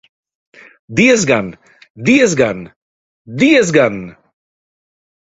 [0.95, 1.47] Diezgan,
[2.09, 2.59] diezgan,
[3.39, 3.99] diezgan!